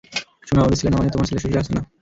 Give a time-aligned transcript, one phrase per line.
[0.47, 1.81] শুনো, আমাদের ছেলে না মানে তোমার ছেলে সুশীলা আছে না?